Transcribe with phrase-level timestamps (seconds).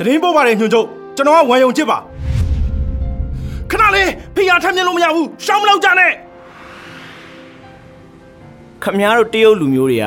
[0.00, 1.98] တရင်ပို့ပါတယ်ညွှန်ချုပ်ကျွန်တော်ကဝမ်ယုံချစ်ပါ
[3.70, 6.12] ခဏလေးဖိအားထမ်းမြင်လို့မရဘူးရှောင်းမလောက်ကြနဲ့
[8.82, 10.06] ခမများတို့တရုတ်လူမျိုးတွေက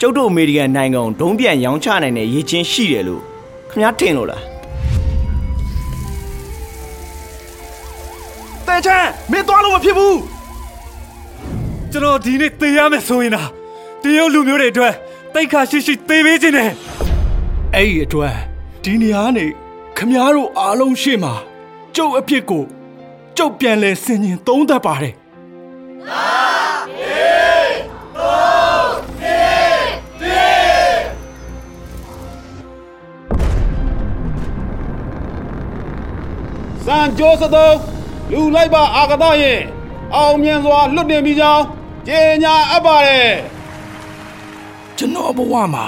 [0.00, 3.22] ကျုပ်တို့အမေရိကန်နိုင်ငံကိုဒုံးပြန်ရောင်းချနိုင်တဲ့ရည်ချင်းရှိတယ်လို့
[3.70, 4.42] ခမများထင်လို့လား
[8.66, 10.18] တဲချမ်းမင်းသွားလို့မဖြစ်ဘူး
[11.92, 13.48] ကျွန်တော်ဒီနေ့သေရမယ်ဆိုရင်လား
[14.02, 14.94] တရုတ်လူမျိုးတွေအတွက်
[15.34, 16.70] တိတ်ခါရှိရှိသေပေးခြင်းနဲ့
[17.74, 18.55] အဲ့ဒီအတွက်
[18.88, 19.46] ဒီနေရာနေ
[19.96, 21.34] ခမားတို့အားလုံးရှေ့မှာ
[21.96, 22.64] ကျုပ်အဖြစ်ကို
[23.36, 25.14] ကျုပ်ပြန်လဲဆင်ញင်သုံးသပ်ပါတယ်
[36.84, 37.76] စံကြိုးစသုံး
[38.30, 39.60] လူလိုက်ပါအာကသရဲ့
[40.14, 41.64] အောင်မြင်စွာလွတ်တင်ပြီးကြောင်း
[42.08, 43.32] ကြေညာအပ်ပါတယ်
[44.96, 45.86] ကျွန်တော်ဘဝမှာ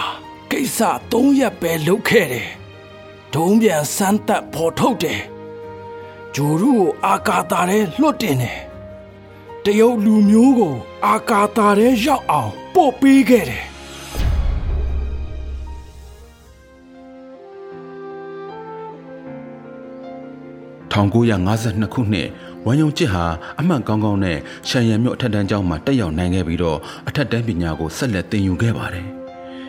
[0.50, 0.78] ကိစ္စ
[1.12, 2.48] ၃ရက်ပဲလုပ်ခဲ့တယ်
[3.34, 5.20] ဒုံးပြန်စမ်းသက်ဖော်ထုတ်တယ်
[6.34, 8.58] ဂျိုရုကိုအာကာတာထဲလွတ်တင်တယ်
[9.64, 10.74] တရုတ်လူမျိုးကို
[11.06, 13.64] အာကာတာထဲရောက်အောင်ပို့ပေးခဲ့တယ်
[20.98, 22.28] 1952ခုနှစ်
[22.66, 23.24] ဝမ်ယုံကျစ်ဟာ
[23.58, 29.08] အမှန်ကောင်းကောင်းနဲ့ရှန်ရန်မြို့အထက်တန်းကျောင်းမှာတက်ရောက်နိုင်ခဲ့ပြီးတော့အထက်တန်းပညာကိုဆက်လက်သင်ယူခဲ့ပါတယ်။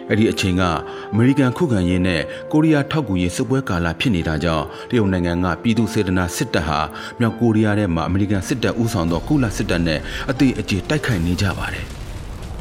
[0.10, 0.64] အဲ့ဒီအချိန်က
[1.12, 2.22] အမေရိကန်ခုခံရေးနဲ့
[2.52, 6.80] ကိုရီးယားထောက်ကူရေးစစ်ပွဲကာလဖြစ်နေတာကြောင့်တရုတ်နိုင်ငံကပြည်သူစေတနာစစ်တပ်ဟာ
[7.20, 10.00] မြောက်ကိုရီးယားထဲမှာအမေရိကန်စစ်တပ်ဦးဆောင်သောကုလစစ်တပ်နဲ့
[10.32, 11.88] အသေးအကျေတိုက်ခိုက်နေကြပါတယ်။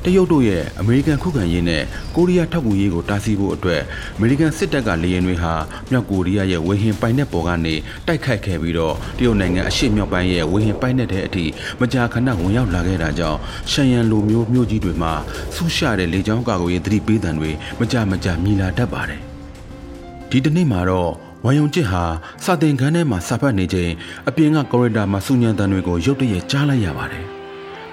[0.05, 1.83] တရုတ်တို့ရဲ့အမေရိကန်ခုခံရေးနဲ့
[2.17, 3.83] ကိုရီးယားထောက်ကူရေးကိုတားဆီးဖို့အတွက်
[4.17, 5.55] အမေရိကန်စစ်တပ်ကလေယာဉ်တွေဟာ
[5.91, 7.75] မြောက်ကိုရီးယားရဲ့ဝေဟင်ပိုင်နက်ပေါ်ကနေ
[8.07, 11.45] တိုက်ခိုက်ခဲ့ပြီးတော့တရုတ်နိုင်ငံအရှေ့မြောက်ပိုင်းရဲ့ဝေဟင်ပိုင်နက်တဲ့အထိ
[11.81, 13.39] မကြာခဏဝင်ရောက်လာခဲ့တာကြောင့်
[13.73, 15.13] ရှန်ယန်လိုမျိုးမြို့ကြီးတွေမှာ
[15.55, 19.21] ဆူရှတဲ့လေကြောင်းကာကွယ်ရေးသတိပေးသံတွေမကြာမကြာမြည်လာတတ်ပါတယ်။
[20.31, 21.11] ဒီတနေ့မှာတော့
[21.45, 22.05] ဝမ်ယုံကျစ်ဟာ
[22.45, 23.93] စာတင်ခန်းထဲမှာစာဖတ်နေချိန်
[24.29, 27.27] အပြင်ကကော်ရီဒါမှာစူညံတန်တွေကိုရုတ်တရက်ကြားလိုက်ရပါတယ်။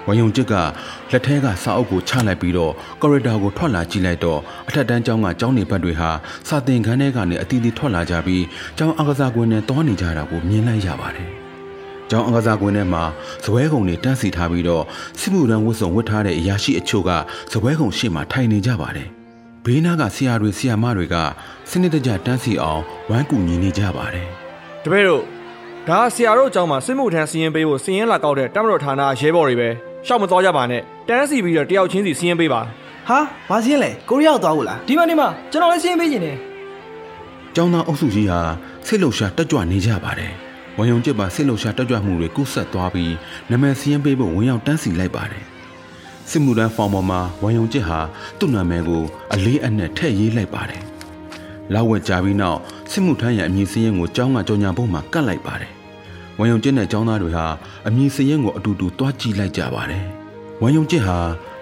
[0.06, 0.54] ဝမ်ယုံကျစ်က
[1.10, 6.10] လက်ထဲကစာအုပ်ကိုချလိုက်ပြီးတော့ကော်ရီဒါကိုထွက်လာကြည့်လိုက်တော့အထက်တန်းကျောင်းကကျောင်းနေဘက်တွေဟာ
[6.48, 8.44] စာသင်ခန်းထဲကနေအတီးတီးထွက်လာကြပြီး
[8.76, 11.30] ကျောင်းအကစားကွင်းနဲ့တောနေကြတာကိုမြင်လိုက်ရပါတယ်။
[12.10, 13.04] ကျောင်းအကစားကွင်းထဲမှာ
[13.44, 14.84] ဇပွဲကုံတွေတန်းစီထားပြီးတော့
[15.20, 17.10] စစ်မှုရန်ဝတ်စုံဝတ်ထားတဲ့အရာရှိအချို့က
[17.52, 19.08] ဇပွဲကုံရှေ့မှာထိုင်နေကြပါတယ်။
[19.64, 21.16] ဘေးနားကဆရာတွေဆရာမတွေက
[21.70, 24.28] စနစ်တကျတန်းစီအောင်ဝိုင်းကူညီနေကြပါတယ်။
[24.84, 25.22] တပည့်တို့
[25.88, 29.70] ဒါဆရာတို့အကြောင်းမှာစစ်မှုထမ်းစီရင်ပေးဖို့စီရင်လာကောက်တဲ့တမတော်ဌာနရဲဘော်တွေပဲ။
[30.06, 32.60] ရှောက်မသွားကြပါနဲ့တန်းစီပြီးတော့တယောက်ချင်းစီစီးရင်ပေးပါ
[33.08, 33.18] ဟာ
[33.48, 36.36] ဘာစီးရင်လဲကိုရီးယားသွားဖို့လားဒီမှာဒီမှာကျွန်တော်လည်းစီးရင်ပေးနေတယ်
[37.54, 38.40] ကျောင်းသားအုပ်စုကြီးဟာ
[38.86, 40.32] ဆိတ်လှုပ်ရှားတက်ကြွနေကြပါတယ်
[40.76, 43.14] ဝမ်ယုံကျစ်ပါဆိတ်လှုပ်ရှားတက်ကြွမှုတွေကုဆက်သွားပြီး
[43.50, 45.44] နမည်စီးရင်ပေးဖို့ဝင်ရောက်တန်းစီလိုက်ပါတယ်
[46.30, 48.00] စစ်မှုထမ်းဖောင်ပေါ်မှာဝမ်ယုံကျစ်ဟာ
[48.38, 49.02] သူ့နာမည်ကို
[49.32, 50.82] အလေးအနက်ထည့်ရေးလိုက်ပါတယ်
[51.74, 52.58] လောက်ဝက်ကြပြီးနောက်
[52.90, 55.75] စစ်မှုထမ်းရဲ့အမည်စည်းရင်ကိုကျောင်းကကြော်ညာဖို့မှာကတ်လိုက်ပါတယ်
[56.38, 57.46] ဝမ်ယုံကျစ်နဲ့ចောင်းသားတွေဟာ
[57.88, 60.04] အမည်စရင်ကိုအတူတူတွားကြည့်လိုက်ကြပါတယ်။
[60.62, 61.18] ဝမ်ယုံကျစ်ဟာ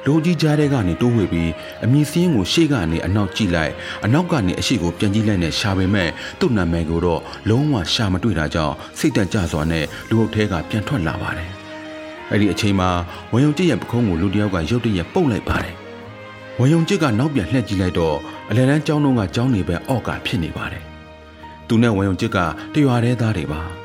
[0.07, 1.51] လိုကြီးကြားတဲ့ကနေတိုးဝေပြီး
[1.85, 3.73] အမည်စရင်ကိုရှေ့ကနေအနောက်ကြည့်လိုက်
[4.05, 6.09] အနောက်ကနေအရှိကိုပြန်ကြည့်လိုက်နဲ့ရှာပေမဲ့
[6.41, 11.51] သူ့နာမည်ကိုတော့လုံးဝရှာမတွေ့တာကြောင့်စိတ်တန့်ကြစွာနဲ့လူအုပ်ထဲကပြန်ထွက်လာပါတယ်။
[12.31, 12.91] အဲ့ဒီအချိန်မှာ
[13.33, 15.75] ဝမ်ယုံကျစ်ရဲ့ပခုံးကိုလူတယောက်ကရုတ်တရက်ပုတ်လိုက်ပါတယ်။
[16.59, 18.17] ဝမ်ယုံကျစ်ကနောက်ပြန်လှည့်ကြည့်လိုက်တော့
[18.51, 20.85] အလယ်တန်းကျောင်းလုံးကကျောင်းနေပဲအော့ကဖြစ်နေပါတယ်။
[21.69, 22.39] သူနဲ့ဝမ်ယုံကျစ်က
[22.75, 23.62] တရွာတဲသားတွေပါ။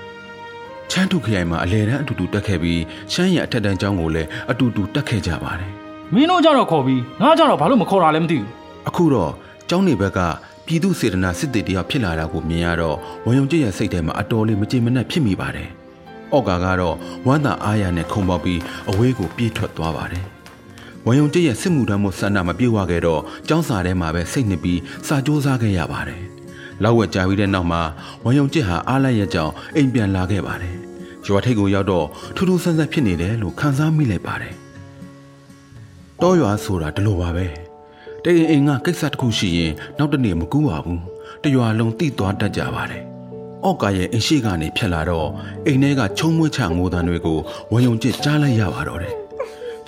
[0.91, 2.81] ချမ်းထုခရိုင်မှာအလဲတန်းအတူတူတက်ခဲ့ပြီး
[3.13, 5.71] ရှမ်းရအထက်တန်းကျောင်းကိုလည်းအတူတူတက်ခဲ့ကြပါတယ်
[6.13, 8.47] မင်းတို့ကြတော့ခေါ်ပြီးငါကြတော့ဘာလို့မခေါ်တာလဲမသိဘူး
[8.87, 9.31] အခုတော့
[9.69, 10.19] ကျောင်းနေဘက်က
[10.65, 15.69] ပြည်သူစေတနာစစ်တေတယောက်ဖြစ်လာတာကိုမြင်ရတော့ဝန်ယုံကျရဲ့စိတ်ထဲမှာအတော်လေးမကြေမနက်ဖြစ်မိပါတယ်။
[16.33, 16.95] အော့ကာကတော့
[17.27, 20.25] ဝမ်းသာအားရနဲ့ခုံပေါက်ပြီးအဝေးကိုပြေးထွက်သွားပါတယ်။
[21.05, 26.23] ဝန်ယုံကျရဲ့စစ်မှုထမ်းမှုဆန္ဒမပြေဝခဲ့တော့ကျောင်းစာထဲမှာပဲစိတ်နှစ်ပြီးစာကြိုးစားခဲ့ရပါတယ်။
[26.83, 27.81] လောက်ဝက်ကြာပြီးတဲ့နောက်မှာ
[28.23, 30.79] ဝန်ယုံကျဟာအားလိုက်ရကြောင်းအိမ်ပြန်လာခဲ့ပါတယ်
[31.27, 34.53] ရွာထိပ်ကိုရောက်တော့ထူးထူးဆန်းဆန်းဖြစ်နေတယ်လို့ခန်းစားမိလိုက်ပါတယ်။
[36.21, 37.45] တောရွာဆိုတာဒီလိုပါပဲ။
[38.23, 40.99] တိတ်အိမ်ကကိစ္စတစ်ခုရှိရင်နောက်တနေ့မကူးပါဘူး။
[41.43, 43.03] တရွာလုံးတိသွားတတ်ကြပါတယ်။
[43.63, 45.29] အော့ကာရဲ့အိမ်ရှိကနေဖြတ်လာတော့
[45.65, 47.37] အိမ်ထဲကချုံမွေးချငိုတန်တွေကို
[47.71, 49.15] ဝယုံကျစ်ကြားလိုက်ရပါတော့တယ်။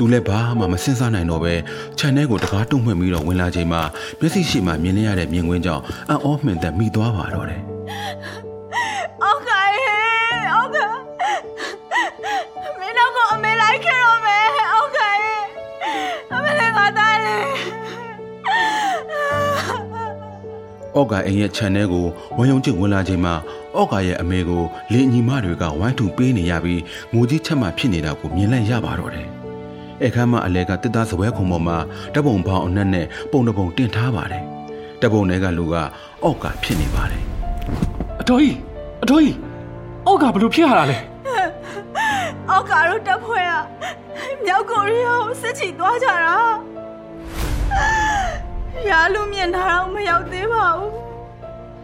[0.02, 1.54] သူလည်းဘာမှမစင်စားနိုင်တော့ပဲ
[1.98, 3.82] ခြံထဲကိုတကားတုံ့မှွင့်ပြီးတော့ဝင်လာချိန်မှာ
[4.20, 7.62] မျက်စိရှိမှမြင်ရတဲ့မြင်ကွင်းကြောင့်အံ့ဩမှင်သက်မိသွားပါတော့တယ်။
[20.96, 22.06] အော့ကာအိမ်ရဲ့ခြံထဲကို
[22.38, 23.34] ဝမ်ယုံကျစ်ဝင်လာချိန်မှာ
[23.76, 24.64] အော့ကာရဲ့အမေကို
[24.94, 26.82] လင်းညီမတွေကဝိုင်းထူပေးနေရပြီး
[27.14, 29.30] ငိုကြီးချက်မှဖြစ်နေတာကိုမြင်လိုက်ရပါတော့တယ်။
[30.04, 31.78] အခန်းမအလဲကတစ်သားစပွဲခုံပေါ်မှာ
[32.16, 34.46] တပုံပေါင်အနက်နဲ့ပုံတပုံတင်ထားပါတယ်။
[35.02, 35.76] တပုံတွေကလူက
[36.24, 37.24] အော့ကာဖြစ်နေပါတယ်
[38.22, 38.58] အတော်ကြီး
[39.04, 39.38] အတော်ကြီး
[40.06, 40.98] အောက်ကဘလို့ဖြစ်ရတာလဲ
[42.50, 43.54] အောက်ကာတို့တပ်ဖွဲ့က
[44.46, 46.38] မြောက်ကိုရီးယားကိုစစ်ချီသွားကြတာ
[48.90, 50.94] ရာလူမြင်တာတော့မရောက်သေးပါဘူး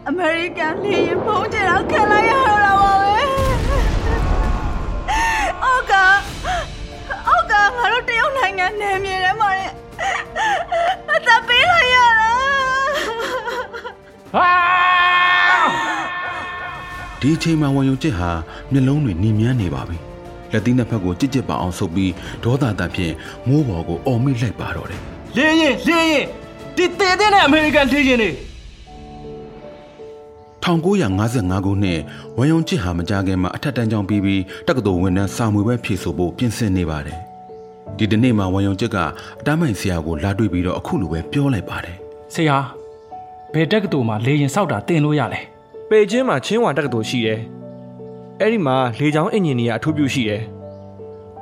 [0.08, 3.18] အမေရိကန်လေရင်ဖုံးကြတော့ခံလိုက်ရတော့တာပါပဲ
[5.63, 5.86] အောက်
[8.68, 9.72] နိုင်ငံနယ်မြေထဲမှာနဲ့
[11.16, 12.31] အသက်ပေးလိုက်ရတာ
[14.34, 14.52] ဟာ
[17.22, 18.30] ဒီအချိန်မှာဝန်ယုံကျစ်ဟာ
[18.72, 19.98] မျက်လုံးတွေနီမြန်းနေပါပြီ
[20.52, 22.12] လက်သီးနှစ်ဖက်ကိုကြစ်ကြစ်ပါအောင်ဆုပ်ပြီး
[22.44, 23.14] ဒေါသတဖြင့်
[23.48, 25.02] မိုးပေါ်ကိုအော်မိလိုက်ပါတော့တယ်
[25.36, 26.25] လေရင်လေရင်
[26.75, 28.31] ဒီတေတဲ့နဲ့အမေရိကန်လေရင်တွေ
[30.63, 32.00] 1955ခုနှစ်
[32.38, 37.26] ဝန်ယုံကျစ်ဟာမကြခင်မှာအထက်တန်းကျောင်းပြီးပြီးတက္ကသိုလ်ဝင်တန်းစာမွေပဲဖြည့်ဆိုဖို့ပြင်ဆင်နေပါတယ်
[37.98, 38.98] ဒီတနေ့မှာဝန်ယုံကျစ်က
[39.39, 41.98] အတမ်းမိုင်ဆရာကိုလာတွေ့ပြီးတော့အခုလိုပဲပြောလိုက်ပါတယ်
[42.34, 42.57] ဆရာ
[43.54, 45.42] ဘယ်တက်ကတူမှာလေရင်စောက်တာတင်လို့ရလဲ
[45.89, 47.39] ပေကျင်းမှာချင်းဝါတက္ကသိုလ်ရှိတယ်
[48.39, 50.42] အဲ့ဒီမှာလေချောင်းအင်ဂျင်နီယာအထူးပြုရှိတယ်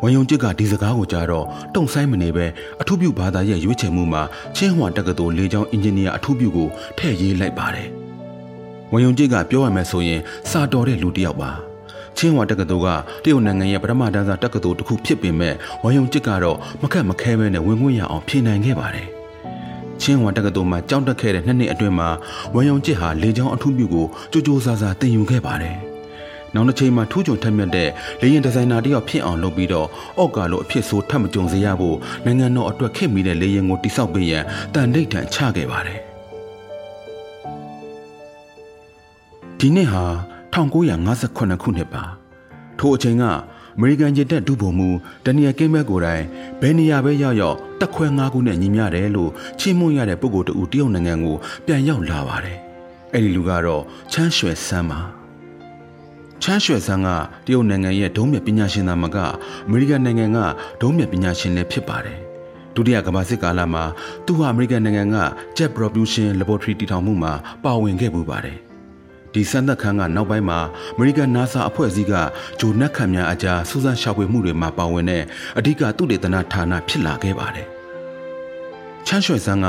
[0.02, 1.46] ဝန်ယုံကျစ်ကဒီစကားကိုကြားတော့
[1.76, 2.46] တုံဆိုင်မနေပဲ
[2.82, 4.24] အထူးပြုဘာသာရဲ့ရွေးချယ်မှုမှာ
[4.56, 7.88] ချင်းဟွာတက္ကသိုလ်လေကြောင်းအင်ဂျင်နီယာအထူးပြုကိုထည့်ရေးလိုက်ပါတယ်။
[8.92, 11.52] ဝန်ယုံကျစ်ကပြောရမယ်ဆိုရင်စာတော်တဲ့လူတစ်ယောက်ပါ။
[12.18, 12.88] ချင်းဟွာတက္ကသိုလ်က
[13.24, 15.54] တရုတ်နိုင်ငံရဲ့ပထမတန်းစားတက္ကသိုလ်တစ်ခုဖြစ်ပေမဲ့
[15.84, 19.08] ဝန်ယုံကျစ်ကတော့မခက်မခဲပဲနဲ့ဝင်ခွင့်ရအောင်ဖြေနိုင်ခဲ့ပါတယ်။
[20.02, 22.10] ချင်းဟွာတက္ကသိုလ်မှာကျောင်းတက်ခဲ့တဲ့နှစ်နှစ်အတွင်းမှာ
[22.56, 25.78] ဝန်ယုံကျစ်ဟာလေကြောင်းအထူးပြုကိုကြိုးကြိုးစားစားသင်ယူခဲ့ပါတယ်။
[26.56, 27.90] နောက်တစ်ချိန်မှာထူးချွန်ထက်မြက်တဲ့
[28.22, 29.88] လေရင်ဒီဇိုင်နာတယောက်ဖြစ်အောင်လုပ်ပြီးတော့
[30.18, 36.00] အော့ကာလိုအဖြစ်ဆိုးထပ်မကြုံစေရဖို့နိုင်ငံတော်အတွက်ခင်မိတဲ့လေရင်ကိုတိစောက်ပေးရန်တန်ဋိဌာန်ချခဲ့ပါတယ်
[39.60, 40.06] ဒီနှစ်ဟာ
[40.56, 42.04] 1958ခုနှစ်ပါ
[42.80, 43.24] ထိုအချိန်က
[43.78, 46.24] အမေရိကန်ဂျက်တပ်ဒုဗိုလ်မှူးဒနီယယ်ကင်းဘက်ကိုယ်တိုင်
[46.62, 51.36] ဘယ်နေရာပဲရောက်ရောက်တက်ခွဲ၅ခုနဲ့ညီမျှတယ်လို့ချီးမွမ်းရတဲ့ပုဂ္ဂိုလ်တူတရုတ်နိုင်ငံကို
[51.66, 52.58] ပြန်ရောက်လာပါတယ်
[53.14, 55.00] အဲ့ဒီလူကတော့ချမ်းရွှဲဆန်းပါ
[56.42, 57.10] ချမ်းရွှေဆန်းက
[57.46, 60.38] တရုတ်နိုင်ငံရဲ့ဒုံးမြတ်ပညာရှင်သားမကအမေရိကန်နိုင်ငံက
[60.82, 62.20] ဒုံးမြတ်ပညာရှင်လည်းဖြစ်ပါတယ်
[62.76, 63.84] ဒုတိယကမ္ဘာစစ်ကာလမှာ
[64.26, 65.18] သူဟာအမေရိကန်နိုင်ငံက
[65.58, 68.65] Jet Propulsion Laboratory တည်ထောင်မှုမှာပါဝင်ခဲ့ပူပါတယ်
[69.36, 70.60] ဒီစံသက်ခန်းကနောက်ပိုင်းမှာ
[70.96, 72.14] အမေရိကန် NASA အဖွဲ့အစည်းက
[72.60, 75.24] ဂျိုနက်ခံများအကြားစူးစမ်းရှာဖွေမှုတွေမှာပါဝင်တဲ့
[75.58, 77.68] အဓိကသုတေသနဌာနဖြစ်လာခဲ့ပါတယ်
[79.08, 79.68] ချမ်းရွှေဆန်းက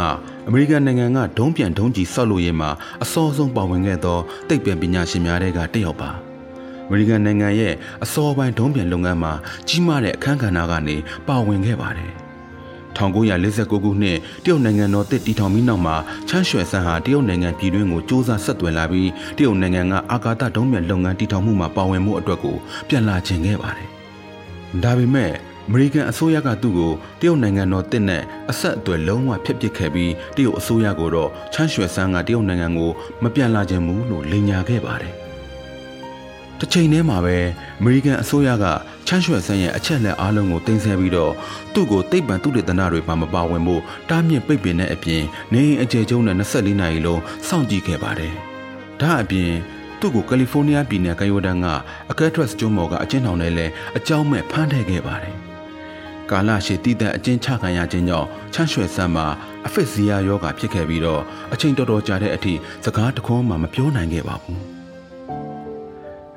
[0.48, 2.70] အမေရိကန်နိုင်ငံကဒုံးပြန်ဒုံးကြီးဆောက်လုပ်ရေးမှာ
[3.02, 4.18] အစောဆုံးပါဝင်ခဲ့သော
[4.48, 6.10] သိပ္ပံပညာရှင်များတွေကတစ်ယောက်ပါ
[6.86, 7.72] အမေရိကန်နိုင်ငံရဲ့
[8.04, 9.32] အစောပိုင်းဒုံးပြန်လုပ်ငန်းမှာ
[9.68, 10.96] ကြီးမားတဲ့အခန်းကဏ္ဍကနေ
[11.28, 12.12] ပါဝင်ခဲ့ပါတယ်။
[12.96, 15.96] 1949ခုနှစ်တရုတ်နိုင်ငံတော်တစ်တီထောင်ပြီးနောက်မှာ
[16.28, 22.56] ချမ်းရွှေဆန်းဟာတရုတ်နိုင်ငံပြည်တွင်းကိုစ조사ဆက်သွယ်လာပြီးတရုတ်နိုင်ငံကအာကာသဒုံးပြန်လုပ်ငန်းတီထောင်မှုမှာပါဝင်မှုအတွက်ကို
[22.88, 23.88] ပြန်လာခြင်းခဲ့ပါတယ်။
[24.82, 25.32] ဒါပေမဲ့
[25.68, 32.90] အမေရိကန်အစိုးရကသူ့ကိုတရုတ်နိုင်ငံတော်တစ်နဲ့အဆက်အသွယ်လုံးဝဖျက်ပစ်ခဲ့ပြီးတရုတ်အစိုးရကိုတော့ချမ်းရွှေဆန်းကတရုတ်နိုင်ငံကို
[33.22, 35.14] မပြန်လာခြင်းဘူးလို့လိန်ညာခဲ့ပါတယ်။
[36.60, 37.36] တစ်ချိန်တည်းမှာပဲ
[37.80, 38.64] အမေရိကန်အစိုးရက
[39.06, 41.32] ချမ်းရွှဲဆန်းရဲ့အချက်လက်အားလုံးကိုတင်ဆက်ပြီးတော့
[41.74, 45.22] သူ့ကိုသိပ္ပံသုတေသနတွေမှာမပါဝင်ဖို့တားမြစ်ပိတ်ပင်တဲ့အပြင်
[45.52, 48.32] နေအိမ်အကျယ်ကျုံနဲ့24နာရီလုံးစောင့်ကြည့်ခဲ့ပါတယ်။
[49.00, 49.52] ဒါအပြင်
[50.00, 51.66] သူ့ကိုကယ်လီဖိုးနီးယားပြည်နယ်ကယိုဒန်က
[52.10, 53.66] အကက်ထရက်စ်ကျွန်းပေါ်ကအကျဉ်းထောင်ထဲလဲ
[53.96, 55.34] အကြောင်းမဲ့ဖမ်းထည့်ခဲ့ပါတယ်။
[56.30, 59.26] ကာလရှည်တည်တဲ့အကျဉ်းချခံရခြင်းကြောင့်ချမ်းရွှဲဆန်းမှာ
[59.66, 62.54] အဖစ်ဇီယာယောဂါဖြစ်ခဲ့ပြီးတော့အချိန်တော်တော်ကြာတဲ့အထိ
[62.84, 64.60] စကားတခွန်းမှမပြောနိုင်ခဲ့ပါဘူး။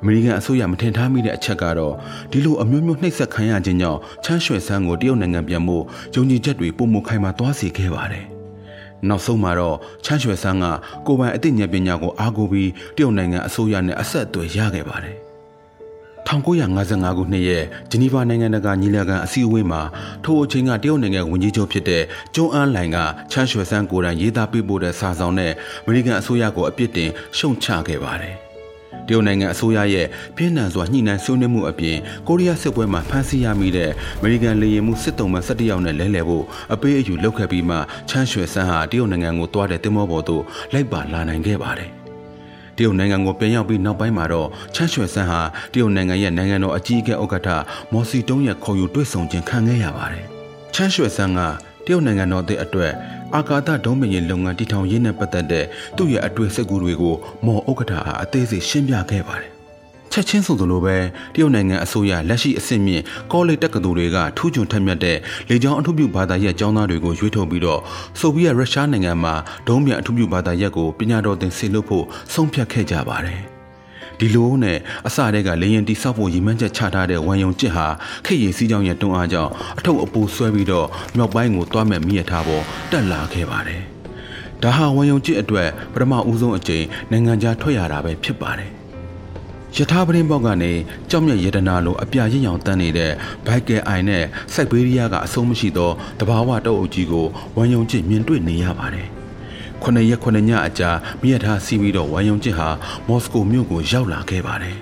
[0.02, 1.94] အမေရိကန်အစိုးရမထင်ထားမိတဲ့အချက်ကတော့
[2.30, 8.24] ဒီလိုအမျိုးမျိုးနှိပ်စက်ခံရခြင်းကြောင့်ချမ်းရွှေဆန်းကိုတရုတ်နိုင်ငံပြန်ဖို့ယုံကြည်ချက်တွေပုံမခိုင်မာသွားစေခဲ့ပါတယ်။
[9.08, 10.64] နောက်ဆုံးမှာတော့ချမ်းရွှေဆန်းက
[11.06, 15.16] ကိုယ်ပိုင်အသိဉာဏ်ပညာကိုအားကိုးပြီးတရုတ်နိုင်ငံအစိုးရနဲ့အဆက်အသွယ်ရခဲ့ပါတယ်။
[16.28, 19.80] 1955ခုနှစ်ရဲ့ဂျနီဗာနိုင်ငံတကာညီလာခံအစည်းအဝေးမှာ
[20.24, 22.02] ထိုအချိန်ကတရုတ်နိုင်ငံဝန်ကြီးချုပ်ဖြစ်တဲ့
[22.34, 22.98] ကျွန်းအန်းလိုင်က
[23.32, 25.52] ချမ်းရွှေဆန်းကိုယ်တိုင်ရေးသားပေးပို့တဲ့စာဆောင်နဲ့
[25.84, 28.36] အမေရိကန်အစိုးရကိုအပြစ်တင်ရှုံချခဲ့ပါတယ်။
[29.08, 30.06] တရုတ်နိုင်ငံအစိုးရရဲ့
[30.36, 37.76] ပြင်းထန်စွာညှိနှိုင်းဆွေးနွေးမှုအပြင်ကိုရီးယားစစ်ပွဲမှာဖမ်းဆီးရမိတဲ့အမေရိကန်လေယာဉ်မှုစစ်တုံးမှ17ယောက်နဲ့လဲလှယ်ဖို့အပေးအယူလုပ်ခဲ့ပြီးမှ
[38.08, 40.42] ချမ်းရွှေဆန်းဟာတရုတ်နိုင်ငံကိုသွားတဲ့တင်မောပေါ်သို့
[40.72, 41.90] လိုက်ပါလာနိုင်ခဲ့ပါတယ်။
[42.76, 45.40] တရုတ်နိုင်ငံကိုပြန်ရောက်ပြီးနောက်ပိုင်းမှာတော့ချမ်းရွှေဆန်းဟာ
[45.72, 47.48] တရုတ်နိုင်ငံရဲ့နိုင်ငံတော်အကြီးအကဲဥက္ကဋ္ဌ
[47.92, 50.24] မော်စီတုံးရဲ့ခေါ်ယူတွေ့ဆုံခြင်းခံခဲ့ရပါတယ်။
[50.74, 51.40] ချမ်းရွှေဆန်းက
[51.86, 52.92] တရုတ်နိုင်ငံတော်တဲ့အတွက်
[53.36, 55.64] အာကာသဒုံးမြင်ရေးလုပ်ငန်းတည်ထောင်ရေးနဲ့ပတ်သက်တဲ့
[55.96, 57.14] သူ့ရဲ့အတွေ့အစက်ကူတွေကို
[57.46, 59.50] မော်ဥက္ကဋ္ဌဟာအသေးစိတ်ရှင်းပြခဲ့ပါတယ်။
[60.12, 60.96] ချက်ချင်းဆိုသလိုပဲ
[61.34, 65.18] တရုတ်နိုင်ငံအစိုးရလက်ရှိအဆင့်မြင့်ကောလိပ်တက္ကသိုလ်တွေကထူးချွန်ထက်မြက်တဲ့
[65.48, 67.80] လေကြောင်းအထူးပြုဘာသာရပ်ကျောင်းသားတွေကိုရွေးထုတ်ပြီးတော့
[68.18, 69.34] ဆိုဗီယက်ရုရှားနိုင်ငံမှာ
[69.68, 73.40] ဒုံးမြန်အထူးပြုဘာသာရပ်ကိုပညာတော်သင်ဆေလွတ်ဖို့ဆုံးဖြတ်ခဲ့ကြပါတယ်။
[74.20, 77.86] ဒီလိုနဲ့အစတည်းကလေရင်တိဆောက်ဖို့ရည်မှန်းချက်ချထားတဲ့ဝန်ယုံကျစ်ဟာ
[78.26, 80.86] ခိတ်ရီစီးကြောင်းရဲ့တွန်းအားကြောင့်အထုပ်အပိုးဆွဲပြီးတော့
[81.16, 83.82] မြောက်ပိုင်းကိုတွားမဲ့မိရထားပေါ်တက်လာခဲ့ပါတယ်။
[84.62, 88.70] ဒါဟာဝန်ယုံကြည်အတွက်ပထမဦးဆုံးအကြိမ်နိုင်ငံခြားထွက်ရတာပဲဖြစ်ပါတယ်
[89.76, 90.72] ယထာပရင်ပေါက်ကနေ
[91.10, 93.12] ကြောက်မြတ်ရတနာလိုအပြရင့်ရောင်တန်းနေတဲ့
[93.46, 94.24] ဘိုက်ကယ်အိုင်နဲ့
[94.54, 99.19] စိုက်ဘေးရီးယားကအဆုံးမရှိသောတဘာဝတောအုပ်ကြီးကိုဝန်ယုံကြည်မြင်တွေ့နေရပါတယ်
[99.82, 102.68] ခုနှစ်ရက်ခုနှစ်ညအကြာမိရထားစီးပြီးတော့ဝန်ယုံကြည်ဟာ
[103.08, 104.76] မော်စကိုမြို့ကိုရောက်လာခဲ့ပါတယ်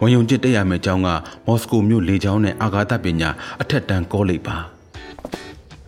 [0.00, 1.08] ဝန်ယုံကြည်တက်ရမယ့်ကျောင်းက
[1.46, 3.30] မော်စကိုမြို့လေကျောင်းနဲ့အာဂါသပညာ
[3.60, 4.56] အထက်တန်းကောလိပ်ပါ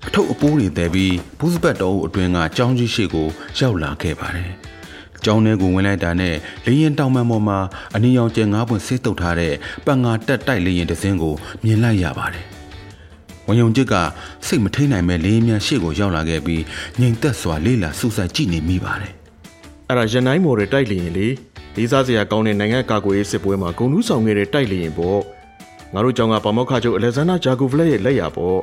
[0.07, 3.29] အထုပ်အပိုးတွေတဲပြီးဘူးစပတ်တော်အတွင်းကကျောင်းကြီးရှိကို
[3.59, 4.51] ရောက်လာခဲ့ပါတယ်။
[5.25, 6.35] ကျောင်းထဲကိုဝင်လိုက်တာနဲ့
[6.67, 7.59] လေရင်တောင်ပံပေါ်မှာ
[7.95, 9.55] အနီရောင်ကျဲငါးပွင့်ဆေးတုပ်ထားတဲ့
[9.87, 12.47] ပန်ငါတက်တိုက်လေရင်တစ်စင်းကိုမြင်လိုက်ရပါတယ်။
[13.49, 13.95] ဝန်ယုံကျစ်က
[14.47, 16.63] စိတ်မထိန်နိုင်မဲ့လေရင်များရှေ့ကိုရောက်လာခဲ့ပြီး
[17.01, 19.13] ငြိမ်သက်စွာလေးလာစူးစိုက်ကြည့်နေမိပါတယ်။
[19.89, 21.27] အဲ့ဒါရန်နိုင်မော်ရတိုက်လေရင်လေ
[21.77, 25.21] လေးစားစရာကောင်းတဲ့နိုင်ငံကာကွယ်ရေးစစ်ပွဲမှာဂုံနူးဆောင်ခဲ့တဲ့တိုက်လေရင်ပေါ့
[25.93, 28.61] ငါတို့ကြောင့်ကပါမောက္ခချုပ်အလက်ဇန္ဒာဂျာဂိုဗလက်ရဲ့လက်ရပေါ့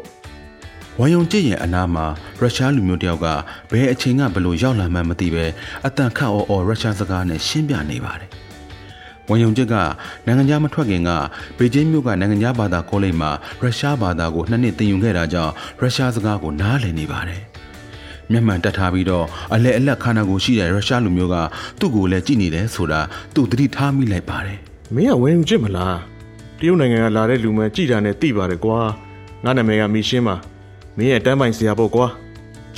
[1.00, 2.06] ဝန်ယုံကြည့်ရင်အနားမှာ
[2.40, 3.28] ရုရှားလူမျိုးတယောက်က
[3.72, 5.46] ဘယ်အချိန်ကဘလို့ရောက်လာမှန်းမသိပဲ
[5.86, 8.32] အတန်ခတ်အော်အော်ရုရှားစကားနဲ့ရှင်းပြနေပါတယ်။
[9.30, 9.76] ဝန်ယုံကြည့်က
[10.26, 11.12] နိုင်ငံခြားမထွက်ခင်က
[11.58, 13.32] ဘေကျင်းမြို့ကနိုင်ငံခြားဘာသာကောလိပ်မှာ
[13.62, 17.42] ရုရှားဘာသာကိုနှစ်နှစ်သင်ယူခဲ့တာကြောင့်ရုရှားစကားကိုနားလည်နေပါတယ်။
[18.32, 21.36] မျက်မှန်တက်ထားပြီးတော့အလဲအလက်ခန္ဓာကိုယ်ရှိတဲ့ရုရှားလူမျိုးက
[21.80, 23.02] သူ့ကိုလည်းကြည့်နေတယ်ဆိုတာ
[23.34, 24.58] သူသတိထားမိလိုက်ပါတယ်။
[24.96, 25.98] မင်းကဝင်းကြည့်မလား
[26.60, 28.80] တရုတ်နိုင်ငံကလာတဲ့လူမှန်ကြည်တာနဲ့သိပါတယ်ကွာ
[29.44, 30.36] ငါနာမည်ကမီရှင်းပါ
[30.98, 32.08] မင်းရဲ့တန်းပိုင်ဆရာပေါ့ကွာ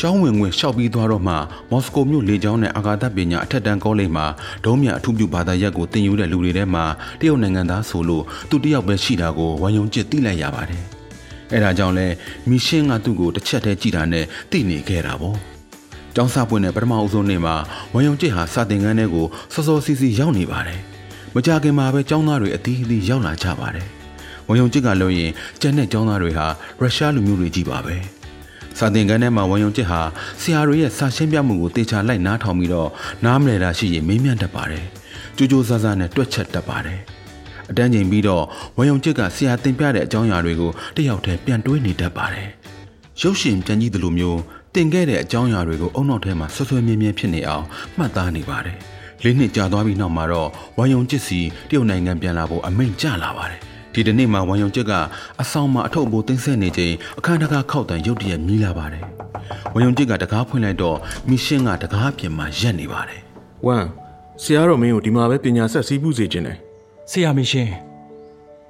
[0.03, 1.35] ကျောင်းဝင်ဝင်ရှောက်ပြီးသွားတော့မှ
[1.71, 4.25] မော်စကိုမြို့လေကျောင်းနဲ့အာကာသပညာအထက်တန်းကောလိပ်မှာ
[4.65, 6.85] ဒုံးမြအထူးပြုဘာသာရပ်ကိုသင်ယူတဲ့လူတွေထဲမှာ
[7.19, 10.83] တရုတ်နိုင်ငံသားဆိုလို့သူတယောက်ပဲရှိတာကိုဝမ်ယုံကျစ်သိလိုက်ရပါတယ်။
[11.53, 12.07] အဲဒါကြောင့်လဲ
[12.49, 15.37] မီရှင်းကသူ့ကိုတစ်ချက်တည်းကြည့်တာနဲ့သိနေခဲ့တာပေါ့။
[16.15, 17.55] ကျောင်းစာပွင့်တဲ့ပထမအဦးဆုံးနေ့မှာ
[17.93, 20.79] ဝမ်ယုံကျစ်ဟာစာသင်ခန်းထဲကိုစောစောစီးစီးရောက်နေပါတယ်။
[21.35, 23.87] မကြခင်မှာပဲကျောင်းသားတွေအသီးအသီးရောက်လာကြပါတယ်။
[24.47, 25.31] ဝမ်ယုံကျစ်ကလို့ရင်
[25.61, 26.47] ကျန်တဲ့ကျောင်းသားတွေဟာ
[26.79, 27.97] ရုရှားလူမျိုးတွေကြီးပါပဲ။
[28.79, 30.01] စာသင်ခန်းထဲမှာဝန်ယုံကျစ်ဟာ
[30.41, 32.89] ဆရာတို့ရဲ့စာရှင်းပြမှုကိုတေချာလိုက်နားထောင်ပြီးတော့
[33.25, 34.85] နားမလည်တာရှိရင်မေးမြန်းတတ်ပါတယ်။
[35.37, 36.99] ကြိုးကြိုးစားစားနဲ့တွက်ချက်တတ်ပါတယ်။
[37.69, 38.43] အတန်းချိန်ပြီးတော့
[38.77, 42.47] ဝန်ယုံကျစ်ကဆရာသင်ပြတဲ့အကြောင်းအရာတွေကိုတယောက်တည်းပြန်တွေးနေတတ်ပါတယ်။
[43.21, 44.39] ရုပ်ရှင်ပြန်ကြည့်သလိုမျိုး
[44.75, 47.65] တင်ခဲ့တဲ့အကြောင်းအရာတွေကိုအုံနောက်ထဲမှာဆွဆွဲမြဲမြဲဖြစ်နေအောင်
[47.97, 48.77] မှတ်သားနေပါတယ်။
[49.23, 53.61] လေးနှစ်ကြာသွားပြီးနောက်မှာတော့ဝန်ယုံကျစ်စီတရုတ်နိုင်ငံပြန်လာဖို့အမိန့်ကျလာပါတယ်။
[53.93, 54.93] ဒီတနေ့မှာဝန်ယုံကျစ်က
[55.41, 59.03] အဆောင်မှာအထုပ်အပိုးသိမ်းဆည်းနေချိန်အခန်းတကားခောက်တန်ရုတ်တရက်မြည်လာပါတယ်။
[59.73, 60.97] ဝန်ယုံကျစ်ကတကားဖွင့်လိုက်တော့
[61.29, 63.21] မီရှင်းကတကားပြင်မှာရက်နေပါတယ်
[63.65, 63.85] ဝမ်
[64.41, 66.57] ဆရာတော်မင်းကိုဒီမှာပဲပညာဆက်စီးပူးစေခြင်းတယ်
[67.11, 67.69] ဆရာမင်းရှင်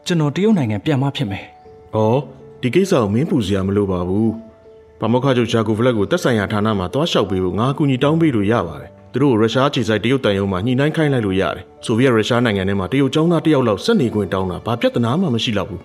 [0.06, 1.46] ကျွန်တော်တရုတ်နိုင်ငံပြန်မဖြစ်မယ်။
[1.96, 1.98] ဩ
[2.62, 4.30] ဒီကိစ္စကိုမင်းပူစရာမလိုပါဘူး။
[5.00, 15.82] ဘာမောက္ခချုပ်ဂျာဂိုဗလက်ကိုတက်ဆိုင်ရာဌာနမှာသွားလျှောက်ပေးဖို့ငါအကူအညီတောင်းပေးလို့ရပါတယ်။ သူတို့ကိုရုရှားခြေစိုက်တရုတ်တန်ယုံမှာညှိနှိုင်းခိုင်းလိုက်လို့ရတယ်။ဆိုဗီယက်ရုရှားနိုင်ငံထဲမှာတရုတ်ចောင်းသားတစ်ယောက်လောက်စက်နေခွင့်တောင်းတာဘာပြဿနာမှမရှိတော့ဘူး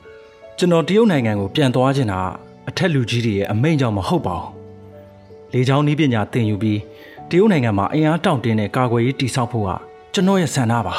[0.58, 2.20] ကျွန်တော်တရုတ်နိုင်ငံကိုပြန်သွားချင်တာ
[2.68, 4.50] အထက်လူကြီးတွေရဲ့အမိန့်ကြောင့်မဟုတ်ပါဘူး
[5.52, 6.80] လေချောင်းနည်းပညာသင်ယူပြီး
[7.30, 9.70] တရုတ်နိုင်ငံမှာအင်အားတောင့်တင်းတဲ့ကာကွယ်ရေးတည်ဆောက်ဖို့က
[10.14, 10.96] ကျွန်တော်ရဲ့ဆန္ဒပါ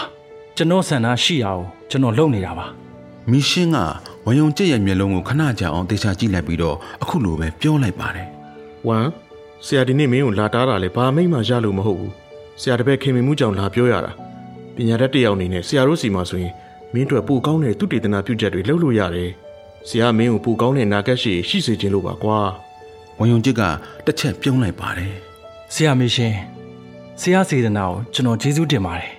[0.57, 2.65] ကျွန်တော်ဆန္ဒရှိရအောင်ကျွန်တော်လုပ်နေတာပါ။
[3.31, 3.77] မီရှင်းက
[4.25, 8.27] ဝန်ယုံကျစ်ရဲ့မျက်လုံးကိုခဏကြာအောင်တေချာကြည့်လိုက်ပြီးတော့အခုလိုပဲပြောလိုက်ပါတယ်။
[8.87, 9.07] ဝမ်
[9.65, 12.13] ဆရာဒီနေ့မင်းကိုလာတားတာလေဘာမိတ်မှရလို့မဟုတ်ဘူး။
[12.61, 14.11] ဆရာတပည့်ခင်မင်မှုကြောင့်လာပြောရတာ။
[14.75, 16.53] ပညာတတ်တစ်ယောက်အနေနဲ့ဆရာတို့စီမှာဆိုရင်
[16.93, 19.29] မင်းတို့ပိုကောင်းတဲ့သူတေသနာပြုချက်တွေလုပ်လို့ရတယ်။
[19.87, 22.39] ဆရာမင်းကိုပိုကောင်းတဲ့နာကက်ရှိရှိစေခြင်းလို့ပါကွာ။။
[23.19, 23.61] ဝန်ယုံကျစ်က
[24.05, 25.13] တစ်ချက်ပြုံးလိုက်ပါတယ်
[25.73, 26.35] ဆရာမင်းရှင်
[27.21, 29.11] ဆရာစေတနာကိုကျွန်တော်ကျေးဇူးတင်ပါတယ်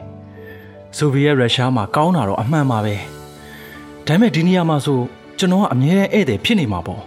[0.97, 2.95] ဆိုဗီယက်ရုရှားမှာကောင်းတာတော့အမှန်ပါပဲ
[4.07, 4.99] ဒါပေမဲ့ဒီနေရာမှာဆို
[5.39, 7.03] ကျွန်တော်ကအမြဲတမ်းဧည့်သည်ဖြစ်နေမှာပေါ့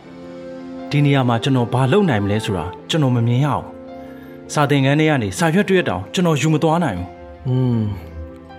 [0.91, 3.65] ဒီနေရာမှာကျွန်တော်ဘာလုပ်နိုင်မလဲဆိုတာကျွန်တော်မမြင်ရအောင်
[4.53, 7.07] စာသင်ခန်းထဲကနေစာရွက်တွေ့တောင်ကျွန်တော်ယူမသွားနိုင်ဘူး
[7.47, 7.79] อืม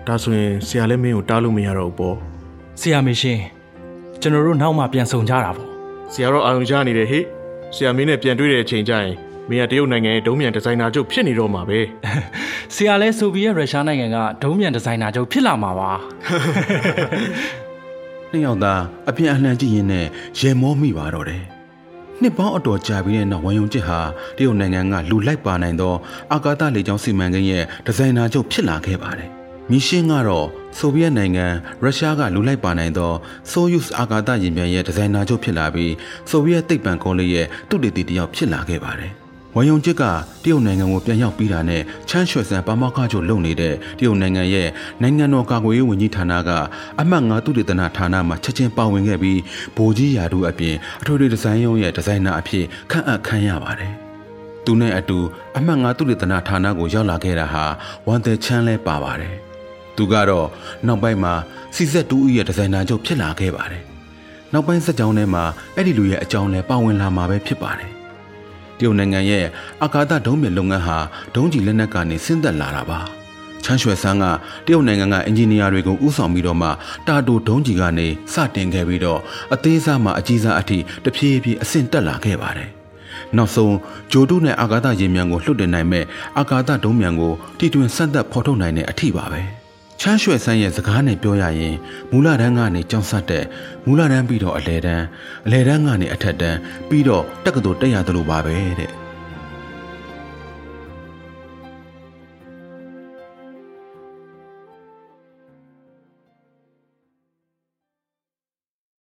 [0.07, 2.17] ဒါဆိုရင်ဆရာလည်းမင်းကိုတားလို့မရတော့ဘူးပေါ့
[2.81, 3.39] ဆရာမင်းရှင်
[4.21, 5.69] ကျွန်တော်တို့နောက်မှပြန်ဆောင်ကြတာပေါ့
[6.13, 7.25] ဆရာတော့အာရုံချနေတယ်ဟေ့
[7.75, 9.15] ဆရာမင်းနဲ့ပြန်တွေ့တဲ့အချိန်ကျရင်
[9.49, 11.81] မင်းကတရုတ်နိုင်ငံရဲ့ဒုံးမြန်ဒီဇိုင်နာချုပ်ဖြစ်နေတော့မှာပဲ
[12.75, 15.91] ဆရာလဲဆိုဗီယက်ရုရှားနိုင်ငံကဒုံးမြန်ဒီဇိုင်နာချုပ်ဖြစ်လာမှာပါ။
[18.31, 20.07] နှစ်ယောက်သားအပြန်အလှန်ကြည့်ရင်းနဲ့
[20.39, 21.45] ရေမောမိပါတော့တယ်။
[22.23, 24.01] နှစ်ပေါင်းအတော်ကြာပြီးတဲ့နောက်ဝန်ယုံကျစ်ဟာ
[24.37, 25.95] တရုတ်နိုင်ငံကလူလိုက်ပါနိုင်သော
[26.33, 29.31] အာကာသလေကြောင်းစီမံကိန်းရဲ့ဒီဇိုင်နာချုပ်ဖြစ်လာခဲ့ပါတယ်။
[29.71, 30.47] မီရှင်းကတော့
[30.79, 31.47] ဆိုဗီယက်နိုင်ငံ
[31.83, 33.13] ရုရှားကလူလိုက်ပါနိုင်သော
[33.51, 35.93] ဆိုယုစ်အာကာသယာဉ်ပြန်ရဲ့ဒီဇိုင်နာချုပ်ဖြစ်လာပြီး
[36.31, 39.13] ဆိုဗီယက်သိပ္ပံကောလိပ်ရဲ့သူတေသီတစ်ယောက်ဖြစ်လာခဲ့ပါတယ်။
[39.57, 40.05] ဝန်ယုံကျစ်က
[40.43, 44.69] တရုတ်နိုင်ငံကိုပြန်ရောက်ပြီးတာနဲ့ချမ်းရွှေဆန်ပါမောက္ခချုပ်လုပ်နေတဲ့တရုတ်နိုင်ငံရဲ့
[45.03, 46.51] နိုင်ငံတော်ကာကွယ်ရေးဝန်ကြီးဌာနက
[47.01, 49.41] အမှတ်၅သုတေသနဌာနမှာချက်ချင်းပါဝင်ခဲ့ပြီး
[49.77, 53.93] ဗိုလ်ကြီးယာတို့အပြင်အထွေထွေဒီဇိုင်းရုံးရဲ့ဒီဇိုင်နာအဖြစ်ခန့်အပ်ခံရပါတယ်။
[54.65, 55.19] သူနဲ့အတူ
[55.57, 57.65] အမှတ်၅သုတေသနဌာနကိုရောက်လာခဲ့တာဟာ
[58.09, 59.35] ဝန်တယ်ချမ်းလဲပါပါတယ်။
[59.97, 60.49] သူကတော့
[60.87, 61.35] နောက်ပိုင်းမှာ
[61.77, 63.83] စီဇက်တူဦးရဲ့ဒီဇိုင်နာချုပ်ဖြစ်လာခဲ့ပါတယ်။
[64.53, 65.45] နောက်ပိုင်းစက်ကြောင်းထဲမှာ
[65.77, 68.02] အဲ့ဒီလူရဲ့အကြောင်းလဲပါဝင်လာမှာပဲဖြစ်ပါတယ်။ဒီ
[68.83, 69.45] တရုတ်နိုင်ငံရဲ့
[69.83, 70.99] အာကာသဒုံးမြလုပ်ငန်းဟာ
[71.35, 73.01] ဒုံးကျည်လက်နက်ကနေဆင်းသက်လာတာပါ
[73.65, 74.25] ချမ်းရွှေဆန်းက
[74.67, 76.69] တရုတ်နိုင်ငံကအင်ဂျင်နီယာတွေကိုဥဆောင်ပြီးတော့မှ
[77.07, 79.21] တာတိုဒုံးကျည်ကနေစတင်ခဲ့ပြီးတော့
[79.55, 82.71] အသေးစားမှအကြီးစားအထိတဖြည်းဖြည်းအဆင့်တက်လာခဲ့ပါတယ်
[83.37, 83.77] နောက်ဆုံး
[84.13, 86.05] ဂျိုတုနဲ့အာကာသယာဉ်မြန်ကိုလွှတ်တင်နိုင်မဲ့
[86.39, 89.62] အာကာသဒုံးမြန်ကိုတီတွင်ဆက်သက်ဖော်ထုတ်နိုင်တဲ့အထိပါပဲ
[90.05, 91.77] ချမ်းရွှဲဆန်းရဲ့စကားနဲ့ပြောရရင်
[92.11, 93.45] မူလတန်းကနေကျောင်းဆက်တဲ့
[93.87, 95.05] မူလတန်းပြီးတော့အလဲတန်း
[95.47, 99.02] အလဲတန်းကနေအထက်တန်းပြီးတော့တက္ကသိုလ်တက်ရတယ်လို့ပါပဲတဲ့